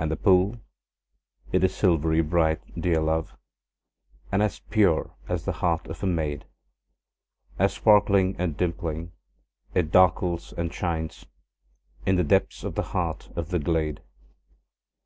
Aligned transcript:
And 0.00 0.10
the 0.10 0.16
pool, 0.16 0.62
it 1.52 1.62
is 1.62 1.76
silvery 1.76 2.22
bright, 2.22 2.62
dear 2.80 3.02
love, 3.02 3.36
And 4.32 4.42
as 4.42 4.60
pure 4.60 5.14
as 5.28 5.44
the 5.44 5.52
heart 5.60 5.88
of 5.88 6.02
a 6.02 6.06
maid, 6.06 6.46
As 7.58 7.74
sparkling 7.74 8.34
and 8.38 8.56
dimpling, 8.56 9.12
it 9.74 9.92
darkles 9.92 10.54
and 10.54 10.72
shines 10.72 11.26
In 12.06 12.16
the 12.16 12.24
depths 12.24 12.64
of 12.64 12.76
the 12.76 12.82
heart 12.96 13.28
of 13.36 13.50
the 13.50 13.58
glade. 13.58 14.00